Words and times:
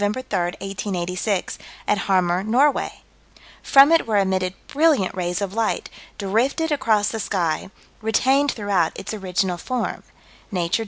3, 0.01 0.07
1886, 0.13 1.59
at 1.87 1.99
Hamar, 2.07 2.43
Norway; 2.43 3.01
from 3.61 3.91
it 3.91 4.07
were 4.07 4.17
emitted 4.17 4.55
brilliant 4.65 5.13
rays 5.13 5.41
of 5.43 5.53
light; 5.53 5.91
drifted 6.17 6.71
across 6.71 7.09
the 7.09 7.19
sky; 7.19 7.69
"retained 8.01 8.51
throughout 8.51 8.97
its 8.99 9.13
original 9.13 9.59
form" 9.59 10.01
(Nature, 10.51 10.77
Dec. 10.79 10.79